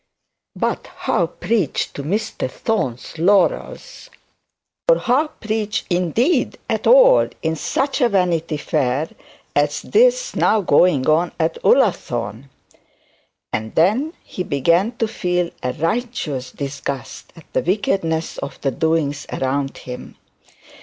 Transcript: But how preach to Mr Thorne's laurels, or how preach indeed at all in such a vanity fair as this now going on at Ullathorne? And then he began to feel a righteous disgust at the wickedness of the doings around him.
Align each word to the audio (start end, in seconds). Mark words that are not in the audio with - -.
But 0.55 0.87
how 1.05 1.27
preach 1.27 1.93
to 1.93 2.01
Mr 2.01 2.49
Thorne's 2.49 3.19
laurels, 3.19 4.09
or 4.89 4.97
how 4.97 5.27
preach 5.27 5.85
indeed 5.91 6.57
at 6.67 6.87
all 6.87 7.29
in 7.43 7.55
such 7.55 8.01
a 8.01 8.09
vanity 8.09 8.57
fair 8.57 9.09
as 9.55 9.83
this 9.83 10.35
now 10.35 10.61
going 10.61 11.07
on 11.07 11.33
at 11.39 11.59
Ullathorne? 11.63 12.49
And 13.53 13.75
then 13.75 14.13
he 14.23 14.41
began 14.41 14.93
to 14.93 15.07
feel 15.07 15.51
a 15.61 15.71
righteous 15.73 16.49
disgust 16.51 17.31
at 17.35 17.45
the 17.53 17.61
wickedness 17.61 18.39
of 18.39 18.59
the 18.61 18.71
doings 18.71 19.27
around 19.31 19.77
him. 19.77 20.15